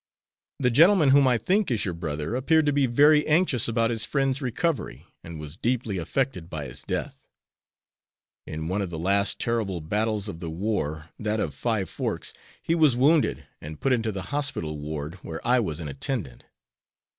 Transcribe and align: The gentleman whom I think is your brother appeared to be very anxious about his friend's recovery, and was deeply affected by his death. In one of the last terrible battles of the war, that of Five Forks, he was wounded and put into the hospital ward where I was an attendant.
The 0.57 0.71
gentleman 0.71 1.09
whom 1.09 1.27
I 1.27 1.37
think 1.37 1.69
is 1.69 1.85
your 1.85 1.93
brother 1.93 2.33
appeared 2.35 2.65
to 2.65 2.73
be 2.73 2.87
very 2.87 3.27
anxious 3.27 3.67
about 3.67 3.91
his 3.91 4.03
friend's 4.03 4.41
recovery, 4.41 5.05
and 5.23 5.39
was 5.39 5.57
deeply 5.57 5.99
affected 5.99 6.49
by 6.49 6.65
his 6.65 6.81
death. 6.81 7.27
In 8.47 8.67
one 8.67 8.81
of 8.81 8.89
the 8.89 8.97
last 8.97 9.37
terrible 9.39 9.79
battles 9.79 10.27
of 10.27 10.39
the 10.39 10.49
war, 10.49 11.11
that 11.19 11.39
of 11.39 11.53
Five 11.53 11.87
Forks, 11.87 12.33
he 12.63 12.73
was 12.73 12.97
wounded 12.97 13.45
and 13.61 13.79
put 13.79 13.93
into 13.93 14.11
the 14.11 14.23
hospital 14.33 14.79
ward 14.79 15.19
where 15.21 15.39
I 15.47 15.59
was 15.59 15.79
an 15.79 15.87
attendant. 15.87 16.45